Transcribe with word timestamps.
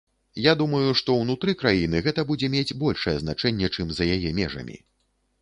Я 0.43 0.53
думаю, 0.61 0.93
што 1.01 1.17
ўнутры 1.17 1.53
краіны 1.63 2.01
гэта 2.07 2.25
будзе 2.31 2.49
мець 2.55 2.77
большае 2.85 3.15
значэнне, 3.27 3.71
чым 3.77 3.93
за 4.01 4.11
яе 4.17 4.35
межамі. 4.43 4.81